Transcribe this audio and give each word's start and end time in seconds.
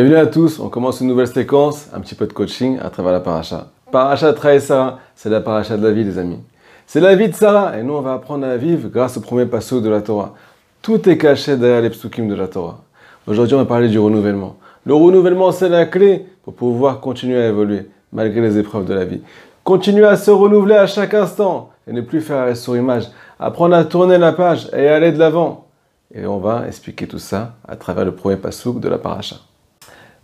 Bienvenue 0.00 0.16
à 0.16 0.26
tous, 0.28 0.60
on 0.60 0.70
commence 0.70 1.02
une 1.02 1.08
nouvelle 1.08 1.26
séquence, 1.26 1.90
un 1.92 2.00
petit 2.00 2.14
peu 2.14 2.26
de 2.26 2.32
coaching 2.32 2.78
à 2.82 2.88
travers 2.88 3.12
la 3.12 3.20
paracha. 3.20 3.66
Paracha 3.92 4.34
Sarah, 4.58 4.98
c'est 5.14 5.28
la 5.28 5.42
paracha 5.42 5.76
de 5.76 5.86
la 5.86 5.92
vie, 5.92 6.04
les 6.04 6.16
amis. 6.16 6.38
C'est 6.86 7.00
la 7.00 7.14
vie 7.14 7.28
de 7.28 7.34
Sarah, 7.34 7.78
et 7.78 7.82
nous 7.82 7.92
on 7.92 8.00
va 8.00 8.14
apprendre 8.14 8.46
à 8.46 8.56
vivre 8.56 8.88
grâce 8.88 9.18
au 9.18 9.20
premier 9.20 9.44
passage 9.44 9.82
de 9.82 9.90
la 9.90 10.00
Torah. 10.00 10.32
Tout 10.80 11.06
est 11.06 11.18
caché 11.18 11.58
derrière 11.58 11.82
les 11.82 11.90
psukim 11.90 12.28
de 12.28 12.34
la 12.34 12.48
Torah. 12.48 12.80
Aujourd'hui, 13.26 13.54
on 13.56 13.58
va 13.58 13.66
parler 13.66 13.88
du 13.88 13.98
renouvellement. 13.98 14.56
Le 14.86 14.94
renouvellement, 14.94 15.52
c'est 15.52 15.68
la 15.68 15.84
clé 15.84 16.24
pour 16.44 16.54
pouvoir 16.54 17.00
continuer 17.00 17.36
à 17.36 17.48
évoluer 17.48 17.90
malgré 18.10 18.40
les 18.40 18.56
épreuves 18.56 18.86
de 18.86 18.94
la 18.94 19.04
vie. 19.04 19.20
Continuer 19.64 20.06
à 20.06 20.16
se 20.16 20.30
renouveler 20.30 20.76
à 20.76 20.86
chaque 20.86 21.12
instant 21.12 21.72
et 21.86 21.92
ne 21.92 22.00
plus 22.00 22.22
faire 22.22 22.56
sur 22.56 22.74
image. 22.74 23.08
Apprendre 23.38 23.74
à 23.74 23.84
tourner 23.84 24.16
la 24.16 24.32
page 24.32 24.70
et 24.72 24.88
aller 24.88 25.12
de 25.12 25.18
l'avant. 25.18 25.66
Et 26.14 26.24
on 26.24 26.38
va 26.38 26.66
expliquer 26.66 27.06
tout 27.06 27.18
ça 27.18 27.56
à 27.68 27.76
travers 27.76 28.06
le 28.06 28.14
premier 28.14 28.36
passouk 28.36 28.80
de 28.80 28.88
la 28.88 28.96
paracha. 28.96 29.36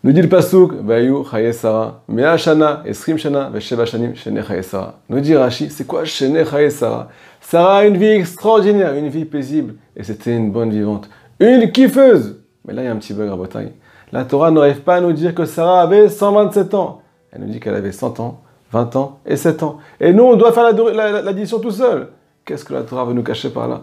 Nous 0.07 0.13
dit 0.13 0.23
le 0.23 0.29
Pasuk, 0.29 0.73
Vayu 0.85 1.25
Chaye 1.29 1.53
Sarah, 1.53 2.01
Mea 2.07 2.37
Shana, 2.37 2.81
Esrim 2.87 3.19
Shana, 3.19 3.51
Vesheva 3.51 3.85
Shanim, 3.85 4.15
Shene 4.15 4.41
Chaye 4.41 4.63
Sarah. 4.63 5.01
Nous 5.09 5.19
dit 5.19 5.35
Rashi, 5.35 5.69
c'est 5.69 5.85
quoi 5.85 6.05
Shene 6.05 6.45
Chaye 6.49 6.71
Sarah? 6.71 7.09
A 7.53 7.85
une 7.85 7.97
vie 7.97 8.07
extraordinaire, 8.07 8.95
une 8.95 9.09
vie 9.09 9.25
paisible, 9.25 9.75
et 9.97 10.05
c'était 10.05 10.37
une 10.37 10.53
bonne 10.53 10.71
vivante. 10.71 11.11
Une 11.41 11.73
kiffeuse 11.73 12.41
Mais 12.65 12.73
là, 12.73 12.83
il 12.83 12.85
y 12.85 12.89
a 12.89 12.93
un 12.93 12.97
petit 12.99 13.15
bug 13.15 13.29
à 13.29 13.35
bataille. 13.35 13.73
La 14.13 14.25
Torah 14.25 14.53
n'arrive 14.53 14.83
pas 14.83 14.95
à 14.95 15.01
nous 15.01 15.13
dire 15.13 15.35
que 15.35 15.45
Sarah 15.45 15.83
avait 15.83 16.09
127 16.09 16.75
ans. 16.75 17.03
Elle 17.33 17.41
nous 17.41 17.49
dit 17.49 17.59
qu'elle 17.59 17.75
avait 17.75 17.91
100 17.91 18.21
ans, 18.21 18.43
20 18.71 18.95
ans 18.95 19.19
et 19.27 19.35
7 19.35 19.65
ans. 19.65 19.79
Et 19.99 20.13
nous, 20.13 20.23
on 20.23 20.37
doit 20.37 20.53
faire 20.53 20.73
l'addition 20.73 21.59
tout 21.59 21.73
seul. 21.73 22.11
Qu'est-ce 22.45 22.65
que 22.65 22.75
la 22.75 22.83
Torah 22.83 23.07
veut 23.07 23.13
nous 23.13 23.25
cacher 23.25 23.51
par 23.51 23.67
là? 23.67 23.83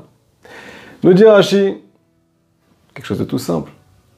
Nous 1.03 1.13
dit 1.13 1.25
Rashi, 1.25 1.79
quelque 2.93 3.05
chose 3.05 3.19
de 3.19 3.25
tout 3.25 3.39
simple. 3.39 3.73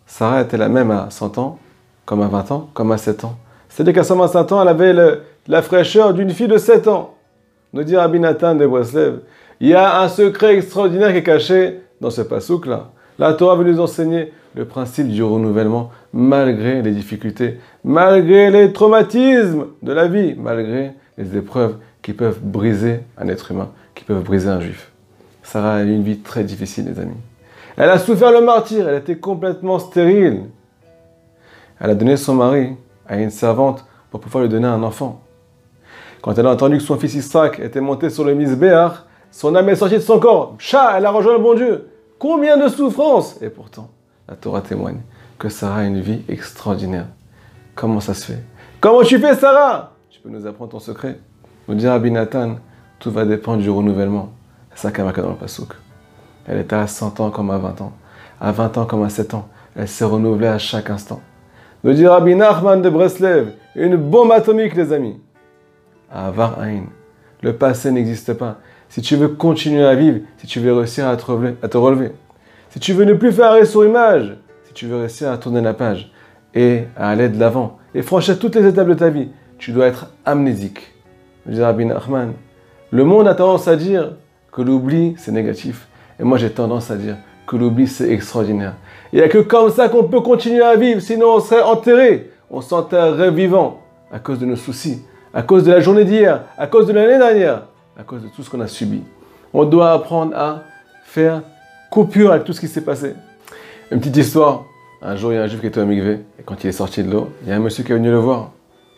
Sarah 0.06 0.42
était 0.42 0.58
la 0.58 0.70
même 0.70 0.92
à 0.92 1.10
100 1.10 1.40
ans 1.40 1.58
comme 2.06 2.22
à 2.22 2.28
20 2.28 2.52
ans, 2.52 2.70
comme 2.74 2.92
à 2.92 2.98
7 2.98 3.26
ans. 3.26 3.38
C'est-à-dire 3.70 3.94
qu'à 3.94 4.04
125 4.04 4.52
ans, 4.52 4.62
elle 4.62 4.68
avait 4.68 4.94
la 5.48 5.62
fraîcheur 5.62 6.14
d'une 6.14 6.30
fille 6.30 6.48
de 6.48 6.58
7 6.58 6.88
ans. 6.88 7.16
Nous 7.74 7.84
dit 7.84 7.98
Rabbi 7.98 8.20
Nathan 8.20 8.56
de 8.56 8.66
Breslev, 8.66 9.20
il 9.60 9.70
y 9.70 9.74
a 9.74 10.02
un 10.02 10.08
secret 10.08 10.56
extraordinaire 10.56 11.12
qui 11.12 11.18
est 11.18 11.24
caché 11.24 11.82
dans 12.00 12.10
ce 12.10 12.22
pasouk-là. 12.22 12.90
La 13.20 13.34
Torah 13.34 13.56
veut 13.56 13.70
nous 13.70 13.80
enseigner 13.80 14.32
le 14.56 14.66
principe 14.66 15.08
du 15.08 15.24
renouvellement 15.24 15.92
malgré 16.14 16.82
les 16.82 16.92
difficultés, 16.92 17.60
malgré 17.84 18.50
les 18.50 18.72
traumatismes 18.72 19.66
de 19.82 19.92
la 19.94 20.08
vie, 20.08 20.36
malgré 20.38 20.94
les 21.18 21.38
épreuves 21.38 21.76
qui 22.02 22.14
peuvent 22.14 22.40
briser 22.42 23.00
un 23.18 23.28
être 23.28 23.52
humain, 23.52 23.72
qui 23.94 24.04
peuvent 24.04 24.24
briser 24.24 24.50
un 24.50 24.60
juif. 24.60 24.92
Sarah 25.44 25.76
a 25.76 25.84
eu 25.84 25.94
une 25.94 26.04
vie 26.04 26.20
très 26.20 26.44
difficile, 26.44 26.86
les 26.86 27.00
amis. 27.00 27.18
Elle 27.78 27.90
a 27.90 27.98
souffert 27.98 28.32
le 28.32 28.42
martyr, 28.42 28.88
elle 28.88 29.00
était 29.00 29.18
complètement 29.18 29.80
stérile 29.80 30.44
elle 31.80 31.90
a 31.90 31.96
donné 31.96 32.18
son 32.18 32.36
mari 32.36 32.76
à 33.08 33.18
une 33.18 33.30
servante 33.30 33.86
pour 34.10 34.20
pouvoir 34.20 34.44
lui 34.44 34.50
donner 34.50 34.68
un 34.68 34.84
enfant. 34.84 35.22
Quand 36.22 36.38
elle 36.38 36.48
a 36.48 36.52
entendu 36.52 36.78
que 36.78 36.84
son 36.84 36.98
fils 36.98 37.14
Isaac 37.16 37.60
était 37.60 37.82
monté 37.82 38.10
sur 38.10 38.24
le 38.24 38.34
misbéar, 38.34 39.06
son 39.30 39.54
âme 39.56 39.70
est 39.70 39.76
sortie 39.76 39.96
de 39.96 40.00
son 40.00 40.20
corps. 40.20 40.56
Chat, 40.58 40.98
elle 40.98 41.06
a 41.06 41.12
rejoint 41.12 41.34
le 41.34 41.40
bon 41.44 41.54
Dieu. 41.54 41.90
Combien 42.18 42.58
de 42.58 42.68
souffrances 42.68 43.42
Et 43.42 43.50
pourtant, 43.50 43.90
la 44.28 44.36
Torah 44.36 44.62
témoigne 44.62 45.02
que 45.38 45.50
Sarah 45.50 45.82
a 45.82 45.84
une 45.84 46.00
vie 46.00 46.22
extraordinaire. 46.30 47.08
Comment 47.76 48.00
ça 48.00 48.14
se 48.14 48.26
fait? 48.26 48.42
Comment 48.80 49.04
tu 49.04 49.20
fais, 49.20 49.36
Sarah? 49.36 49.92
Tu 50.10 50.20
peux 50.22 50.30
nous 50.30 50.48
apprendre 50.48 50.72
ton 50.72 50.80
secret 50.80 51.20
Nous 51.68 51.76
dit 51.76 51.88
Rabbi 51.88 52.10
Nathan, 52.10 52.56
tout 53.00 53.12
va 53.12 53.26
dépendre 53.26 53.62
du 53.62 53.70
renouvellement. 53.70 54.30
C'est 54.74 54.92
ça 54.92 55.04
dans 55.04 55.30
le. 55.30 55.36
Elle 56.48 56.60
était 56.60 56.76
à 56.76 56.88
100 56.88 57.20
ans 57.20 57.32
comme 57.32 57.52
à 57.52 57.58
20 57.58 57.82
ans. 57.82 57.94
À 58.40 58.52
20 58.52 58.78
ans 58.78 58.86
comme 58.86 59.04
à 59.04 59.10
7 59.10 59.34
ans. 59.34 59.48
Elle 59.76 59.88
s'est 59.88 60.06
renouvelée 60.06 60.48
à 60.48 60.58
chaque 60.58 60.90
instant. 60.90 61.22
Nous 61.86 61.94
dit 61.94 62.08
Rabbi 62.08 62.34
Nachman 62.34 62.82
de 62.82 62.90
Breslev, 62.90 63.50
une 63.76 63.96
bombe 63.96 64.32
atomique, 64.32 64.74
les 64.74 64.92
amis. 64.92 65.20
Avar 66.12 66.60
Ain. 66.60 66.86
Le 67.44 67.54
passé 67.54 67.92
n'existe 67.92 68.34
pas. 68.34 68.58
Si 68.90 69.04
tu 69.04 69.16
veux 69.16 69.28
continuer 69.28 69.86
à 69.86 69.94
vivre, 69.94 70.22
si 70.38 70.48
tu 70.48 70.60
veux 70.60 70.74
réussir 70.74 71.08
à 71.08 71.16
te 71.16 71.24
relever, 71.24 71.54
à 71.62 71.68
te 71.68 71.78
relever 71.78 72.12
si 72.72 72.80
tu 72.80 72.94
veux 72.94 73.06
ne 73.06 73.14
plus 73.14 73.32
faire 73.32 73.52
arrêt 73.52 73.66
sur 73.66 73.86
image, 73.86 74.36
si 74.64 74.74
tu 74.74 74.88
veux 74.88 74.98
réussir 74.98 75.30
à 75.30 75.38
tourner 75.38 75.62
la 75.62 75.76
page 75.76 76.12
et 76.56 76.86
à 76.98 77.12
aller 77.12 77.30
de 77.30 77.40
l'avant 77.40 77.78
et 77.94 78.02
franchir 78.02 78.40
toutes 78.40 78.56
les 78.56 78.66
étapes 78.66 78.88
de 78.88 78.96
ta 78.96 79.12
vie, 79.12 79.30
tu 79.60 79.72
dois 79.72 79.86
être 79.86 80.08
amnésique. 80.26 80.92
Nous 81.46 81.54
dit 81.54 81.62
Rabbi 81.62 81.86
Nachman. 81.86 82.34
Le 82.90 83.04
monde 83.04 83.28
a 83.28 83.36
tendance 83.36 83.68
à 83.68 83.76
dire 83.76 84.14
que 84.52 84.64
l'oubli, 84.64 85.14
c'est 85.20 85.32
négatif. 85.32 85.88
Et 86.20 86.24
moi, 86.24 86.40
j'ai 86.40 86.50
tendance 86.50 86.90
à 86.90 86.96
dire 86.96 87.18
que 87.48 87.56
l'oubli, 87.56 87.88
c'est 87.88 88.10
extraordinaire. 88.10 88.74
Il 89.14 89.20
n'y 89.20 89.26
a 89.26 89.30
que 89.30 89.38
comme 89.38 89.70
ça 89.72 89.90
qu'on 89.90 90.04
peut 90.04 90.22
continuer 90.22 90.62
à 90.62 90.76
vivre, 90.76 91.00
sinon 91.00 91.36
on 91.36 91.40
serait 91.40 91.62
enterré. 91.62 92.32
On 92.50 92.62
s'enterrerait 92.62 93.32
vivant 93.32 93.82
à 94.12 94.20
cause 94.20 94.40
de 94.40 94.46
nos 94.46 94.56
soucis, 94.56 95.02
à 95.34 95.42
cause 95.42 95.64
de 95.64 95.72
la 95.72 95.80
journée 95.80 96.06
d'hier, 96.06 96.44
à 96.58 96.68
cause 96.68 96.88
de 96.88 96.94
l'année 96.94 97.18
dernière, 97.18 97.64
à 97.98 98.04
cause 98.04 98.22
de 98.24 98.28
tout 98.28 98.44
ce 98.44 98.50
qu'on 98.50 98.62
a 98.62 98.68
subi. 98.68 99.02
On 99.54 99.66
doit 99.66 99.92
apprendre 99.92 100.36
à 100.36 100.64
faire 101.06 101.42
coupure 101.90 102.32
avec 102.32 102.44
tout 102.44 102.54
ce 102.54 102.60
qui 102.60 102.68
s'est 102.68 102.84
passé. 102.84 103.14
Une 103.92 104.00
petite 104.00 104.18
histoire. 104.18 104.64
Un 105.02 105.16
jour, 105.16 105.32
il 105.32 105.36
y 105.36 105.38
a 105.38 105.44
un 105.44 105.48
juif 105.48 105.62
qui 105.62 105.68
était 105.68 105.80
au 105.80 105.86
Migvé, 105.86 106.20
et 106.40 106.44
quand 106.44 106.64
il 106.64 106.68
est 106.68 106.74
sorti 106.74 107.04
de 107.04 107.12
l'eau, 107.12 107.30
il 107.44 107.50
y 107.50 107.52
a 107.52 107.56
un 107.56 107.60
monsieur 107.60 107.84
qui 107.84 107.92
est 107.92 107.96
venu 107.96 108.10
le 108.10 108.18
voir. 108.18 108.52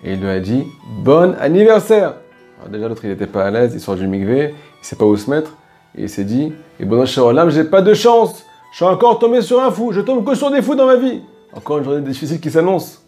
Et 0.03 0.13
il 0.13 0.19
lui 0.19 0.30
a 0.30 0.40
dit 0.40 0.63
Bon 1.03 1.36
anniversaire 1.40 2.16
Alors 2.59 2.69
déjà, 2.72 2.88
l'autre, 2.88 3.03
il 3.03 3.09
n'était 3.09 3.28
pas 3.28 3.46
à 3.46 3.52
l'aise, 3.52 3.74
il 3.74 3.80
sort 3.80 3.96
du 3.96 4.07
Migvé, 4.07 4.50
il 4.50 4.81
ne 4.81 4.86
sait 4.86 4.96
pas 4.96 5.06
où 5.06 5.18
se 5.18 5.30
mettre, 5.30 5.52
et 5.97 6.03
il 6.03 6.09
s'est 6.09 6.24
dit 6.24 6.53
Et 6.80 6.85
bon, 6.85 7.06
je 7.06 7.50
j'ai 7.50 7.63
pas 7.63 7.81
de 7.81 7.94
chance 7.94 8.44
je 8.72 8.78
suis 8.78 8.85
encore 8.85 9.18
tombé 9.18 9.41
sur 9.41 9.59
un 9.62 9.72
fou. 9.72 9.91
Je 9.91 10.02
tombe 10.02 10.24
que 10.24 10.35
sur 10.35 10.52
des 10.52 10.62
fous 10.62 10.75
dans 10.75 10.85
ma 10.85 10.96
vie. 10.97 11.22
Encore 11.53 11.80
une 11.80 11.84
journée 11.84 12.02
difficile 12.02 12.40
qui 12.40 12.52
s'annonce. 12.52 13.02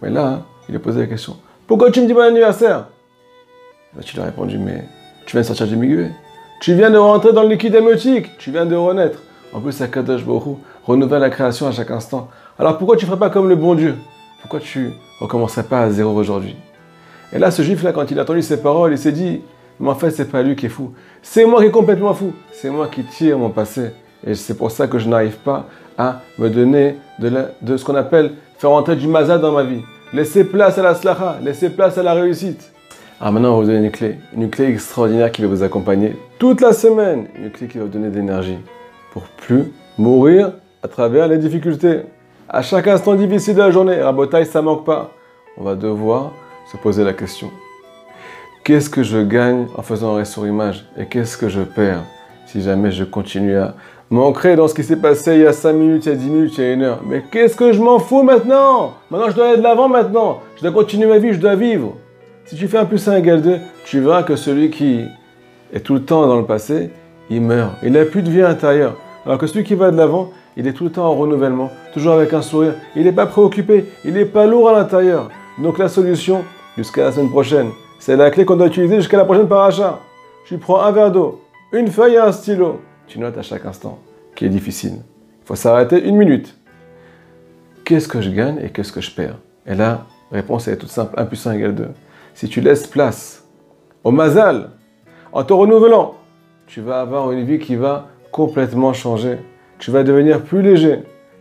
Mais 0.00 0.10
là, 0.10 0.42
il 0.68 0.76
a 0.76 0.78
posé 0.78 1.00
la 1.00 1.06
question. 1.06 1.36
Pourquoi 1.66 1.90
tu 1.90 2.00
me 2.00 2.06
dis 2.06 2.14
bon 2.14 2.20
anniversaire? 2.20 2.86
Là, 3.96 4.02
tu 4.02 4.14
lui 4.14 4.22
as 4.22 4.26
répondu, 4.26 4.58
mais 4.58 4.84
tu 5.26 5.32
viens 5.32 5.40
de 5.40 5.46
sortir 5.46 5.66
du 5.66 5.76
milieu. 5.76 6.10
Tu 6.60 6.74
viens 6.74 6.90
de 6.90 6.98
rentrer 6.98 7.32
dans 7.32 7.42
le 7.42 7.48
liquide 7.48 7.74
émotique. 7.74 8.36
Tu 8.38 8.50
viens 8.50 8.66
de 8.66 8.76
renaître. 8.76 9.18
En 9.52 9.60
plus, 9.60 9.80
Akadosh 9.80 10.24
Borou 10.24 10.60
renouvelle 10.84 11.20
la 11.20 11.30
création 11.30 11.66
à 11.66 11.72
chaque 11.72 11.90
instant. 11.90 12.28
Alors 12.58 12.78
pourquoi 12.78 12.96
tu 12.96 13.04
ne 13.04 13.10
ferais 13.10 13.18
pas 13.18 13.30
comme 13.30 13.48
le 13.48 13.56
bon 13.56 13.74
Dieu? 13.74 13.96
Pourquoi 14.42 14.60
tu 14.60 14.92
recommencerais 15.18 15.64
pas 15.64 15.80
à 15.80 15.90
zéro 15.90 16.14
aujourd'hui? 16.14 16.54
Et 17.32 17.38
là, 17.38 17.50
ce 17.50 17.62
juif-là, 17.62 17.92
quand 17.92 18.10
il 18.10 18.18
a 18.18 18.22
entendu 18.22 18.42
ces 18.42 18.60
paroles, 18.60 18.92
il 18.92 18.98
s'est 18.98 19.10
dit, 19.10 19.40
mais 19.80 19.90
en 19.90 19.94
fait, 19.94 20.10
c'est 20.10 20.30
pas 20.30 20.42
lui 20.42 20.56
qui 20.56 20.66
est 20.66 20.70
fou. 20.70 20.92
C'est 21.22 21.44
moi 21.44 21.60
qui 21.60 21.66
est 21.66 21.72
complètement 21.72 22.14
fou. 22.14 22.32
C'est 22.52 22.70
moi 22.70 22.88
qui 22.88 23.02
tire 23.04 23.38
mon 23.38 23.50
passé 23.50 23.90
et 24.26 24.34
c'est 24.34 24.54
pour 24.54 24.70
ça 24.70 24.86
que 24.86 24.98
je 24.98 25.08
n'arrive 25.08 25.36
pas 25.36 25.66
à 25.98 26.20
me 26.38 26.48
donner 26.48 26.96
de, 27.18 27.76
ce 27.76 27.84
qu'on 27.84 27.94
appelle 27.94 28.32
faire 28.58 28.70
entrer 28.70 28.96
du 28.96 29.06
mazad 29.06 29.40
dans 29.40 29.52
ma 29.52 29.64
vie. 29.64 29.82
Laisser 30.12 30.44
place 30.44 30.78
à 30.78 30.82
la 30.82 30.94
slacha, 30.94 31.38
laisser 31.42 31.70
place 31.70 31.98
à 31.98 32.02
la 32.02 32.14
réussite. 32.14 32.72
Alors 33.20 33.32
maintenant, 33.32 33.50
on 33.50 33.56
va 33.56 33.60
vous 33.62 33.66
donner 33.66 33.86
une 33.86 33.92
clé. 33.92 34.16
Une 34.36 34.50
clé 34.50 34.66
extraordinaire 34.66 35.30
qui 35.30 35.42
va 35.42 35.48
vous 35.48 35.62
accompagner 35.62 36.16
toute 36.38 36.60
la 36.60 36.72
semaine. 36.72 37.26
Une 37.36 37.50
clé 37.50 37.66
qui 37.66 37.78
va 37.78 37.84
vous 37.84 37.90
donner 37.90 38.10
de 38.10 38.16
l'énergie 38.16 38.58
pour 39.12 39.22
plus 39.24 39.72
mourir 39.98 40.52
à 40.82 40.88
travers 40.88 41.28
les 41.28 41.38
difficultés. 41.38 42.02
À 42.48 42.62
chaque 42.62 42.86
instant 42.88 43.14
difficile 43.14 43.54
de 43.54 43.60
la 43.60 43.70
journée, 43.70 44.00
rabotaille, 44.00 44.46
ça 44.46 44.62
manque 44.62 44.84
pas. 44.84 45.10
On 45.56 45.64
va 45.64 45.74
devoir 45.74 46.32
se 46.70 46.76
poser 46.76 47.04
la 47.04 47.12
question. 47.12 47.50
Qu'est-ce 48.64 48.88
que 48.88 49.02
je 49.02 49.18
gagne 49.18 49.66
en 49.76 49.82
faisant 49.82 50.16
un 50.16 50.24
sur 50.24 50.46
image 50.46 50.86
Et 50.96 51.04
qu'est-ce 51.04 51.36
que 51.36 51.50
je 51.50 51.60
perds 51.60 52.02
si 52.46 52.62
jamais 52.62 52.92
je 52.92 53.04
continue 53.04 53.58
à 53.58 53.74
m'ancrer 54.08 54.56
dans 54.56 54.68
ce 54.68 54.74
qui 54.74 54.82
s'est 54.82 54.96
passé 54.96 55.34
il 55.34 55.42
y 55.42 55.46
a 55.46 55.52
5 55.52 55.74
minutes, 55.74 56.06
il 56.06 56.08
y 56.08 56.12
a 56.12 56.16
10 56.16 56.30
minutes, 56.30 56.54
il 56.56 56.64
y 56.64 56.66
a 56.68 56.72
une 56.72 56.82
heure? 56.82 57.00
Mais 57.06 57.22
qu'est-ce 57.30 57.56
que 57.56 57.74
je 57.74 57.82
m'en 57.82 57.98
fous 57.98 58.22
maintenant? 58.22 58.94
Maintenant, 59.10 59.28
je 59.28 59.34
dois 59.34 59.48
aller 59.48 59.58
de 59.58 59.62
l'avant 59.62 59.90
maintenant. 59.90 60.40
Je 60.56 60.62
dois 60.62 60.72
continuer 60.72 61.06
ma 61.06 61.18
vie, 61.18 61.34
je 61.34 61.40
dois 61.40 61.56
vivre. 61.56 61.92
Si 62.46 62.56
tu 62.56 62.66
fais 62.66 62.78
un 62.78 62.86
plus 62.86 63.06
1 63.06 63.16
égale 63.18 63.42
2, 63.42 63.58
tu 63.84 64.00
verras 64.00 64.22
que 64.22 64.34
celui 64.34 64.70
qui 64.70 65.04
est 65.74 65.80
tout 65.80 65.92
le 65.92 66.02
temps 66.02 66.26
dans 66.26 66.38
le 66.38 66.46
passé, 66.46 66.88
il 67.28 67.42
meurt. 67.42 67.74
Il 67.82 67.92
n'a 67.92 68.06
plus 68.06 68.22
de 68.22 68.30
vie 68.30 68.40
intérieure. 68.40 68.96
Alors 69.26 69.36
que 69.36 69.46
celui 69.46 69.64
qui 69.64 69.74
va 69.74 69.90
de 69.90 69.98
l'avant, 69.98 70.30
il 70.56 70.66
est 70.66 70.72
tout 70.72 70.84
le 70.84 70.90
temps 70.90 71.04
en 71.04 71.14
renouvellement, 71.14 71.70
toujours 71.92 72.14
avec 72.14 72.32
un 72.32 72.40
sourire. 72.40 72.72
Il 72.96 73.04
n'est 73.04 73.12
pas 73.12 73.26
préoccupé, 73.26 73.84
il 74.06 74.14
n'est 74.14 74.24
pas 74.24 74.46
lourd 74.46 74.70
à 74.70 74.72
l'intérieur. 74.72 75.28
Donc 75.58 75.76
la 75.76 75.90
solution, 75.90 76.44
jusqu'à 76.78 77.04
la 77.04 77.12
semaine 77.12 77.28
prochaine, 77.28 77.68
c'est 77.98 78.16
la 78.16 78.30
clé 78.30 78.44
qu'on 78.44 78.56
doit 78.56 78.66
utiliser 78.66 78.96
jusqu'à 78.96 79.16
la 79.16 79.24
prochaine 79.24 79.48
paracha. 79.48 80.00
Tu 80.46 80.58
prends 80.58 80.80
un 80.80 80.92
verre 80.92 81.10
d'eau, 81.10 81.42
une 81.72 81.88
feuille 81.88 82.14
et 82.14 82.18
un 82.18 82.32
stylo 82.32 82.80
tu 83.06 83.18
notes 83.18 83.38
à 83.38 83.42
chaque 83.42 83.66
instant, 83.66 83.98
qui 84.34 84.44
est 84.44 84.50
difficile. 84.50 84.94
Il 85.42 85.46
faut 85.46 85.56
s'arrêter 85.56 86.06
une 86.06 86.16
minute. 86.16 86.56
Qu'est-ce 87.84 88.08
que 88.08 88.20
je 88.20 88.30
gagne 88.30 88.58
et 88.62 88.70
qu'est-ce 88.70 88.92
que 88.92 89.00
je 89.00 89.10
perds? 89.10 89.36
Et 89.66 89.74
là, 89.74 90.06
la 90.30 90.38
réponse 90.38 90.68
est 90.68 90.76
toute 90.76 90.90
simple, 90.90 91.14
1 91.16 91.26
plus 91.26 91.46
1 91.46 91.52
égale 91.52 91.74
2. 91.74 91.88
Si 92.34 92.48
tu 92.48 92.60
laisses 92.60 92.86
place 92.86 93.46
au 94.02 94.10
mazal, 94.10 94.70
en 95.32 95.44
te 95.44 95.52
renouvelant, 95.52 96.14
tu 96.66 96.80
vas 96.80 97.00
avoir 97.00 97.30
une 97.32 97.44
vie 97.44 97.58
qui 97.58 97.76
va 97.76 98.08
complètement 98.32 98.92
changer. 98.92 99.38
Tu 99.78 99.90
vas 99.90 100.02
devenir 100.02 100.42
plus 100.42 100.62
léger. 100.62 101.00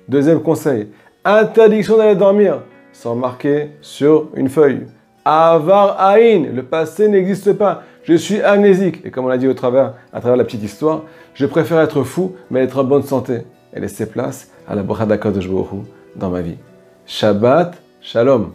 Deuxième 0.10 0.42
conseil, 0.42 0.90
interdiction 1.24 1.98
d'aller 1.98 2.16
dormir 2.16 2.62
sans 2.92 3.16
marquer 3.16 3.72
sur 3.82 4.28
une 4.36 4.50
feuille. 4.50 4.86
Avar 5.26 6.00
Aïn, 6.02 6.54
le 6.54 6.64
passé 6.64 7.08
n'existe 7.08 7.54
pas. 7.54 7.84
Je 8.04 8.14
suis 8.14 8.42
amnésique. 8.42 9.02
Et 9.06 9.12
comme 9.12 9.26
on 9.26 9.30
l'a 9.30 9.38
dit 9.38 9.48
au 9.48 9.54
travers, 9.54 9.94
à 10.12 10.20
travers 10.20 10.36
la 10.36 10.44
petite 10.44 10.64
histoire, 10.64 11.04
je 11.34 11.46
préfère 11.46 11.80
être 11.80 12.04
fou, 12.04 12.36
mais 12.52 12.62
être 12.62 12.80
en 12.80 12.84
bonne 12.84 13.04
santé 13.04 13.44
et 13.74 13.80
laisser 13.80 14.06
place 14.06 14.52
à 14.68 14.76
la 14.76 14.84
Brahadaka 14.84 15.32
de 15.32 15.42
dans 16.16 16.30
ma 16.30 16.42
vie. 16.42 16.58
Shabbat 17.06 17.82
Shalom. 18.02 18.52